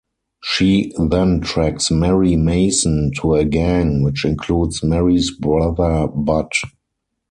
[0.43, 6.49] She then tracks Mary Mason to a gang, which includes Mary's brother, Bud.